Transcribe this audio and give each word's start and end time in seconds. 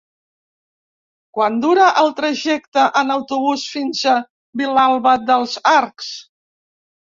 Quant 1.37 1.59
dura 1.65 1.89
el 2.05 2.09
trajecte 2.21 2.87
en 3.03 3.15
autobús 3.17 3.67
fins 3.75 4.03
a 4.15 4.19
Vilalba 4.65 5.15
dels 5.29 5.57
Arcs? 5.77 6.13